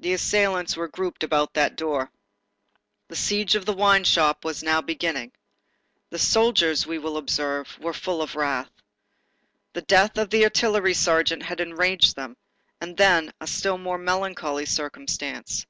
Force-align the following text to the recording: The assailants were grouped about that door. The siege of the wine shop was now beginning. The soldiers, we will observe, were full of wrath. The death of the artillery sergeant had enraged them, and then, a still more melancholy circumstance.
The 0.00 0.12
assailants 0.12 0.76
were 0.76 0.88
grouped 0.88 1.22
about 1.22 1.54
that 1.54 1.76
door. 1.76 2.10
The 3.06 3.14
siege 3.14 3.54
of 3.54 3.64
the 3.64 3.72
wine 3.72 4.02
shop 4.02 4.44
was 4.44 4.64
now 4.64 4.80
beginning. 4.80 5.30
The 6.10 6.18
soldiers, 6.18 6.84
we 6.84 6.98
will 6.98 7.16
observe, 7.16 7.78
were 7.78 7.92
full 7.92 8.22
of 8.22 8.34
wrath. 8.34 8.72
The 9.74 9.82
death 9.82 10.18
of 10.18 10.30
the 10.30 10.42
artillery 10.42 10.94
sergeant 10.94 11.44
had 11.44 11.60
enraged 11.60 12.16
them, 12.16 12.36
and 12.80 12.96
then, 12.96 13.32
a 13.40 13.46
still 13.46 13.78
more 13.78 13.98
melancholy 13.98 14.66
circumstance. 14.66 15.64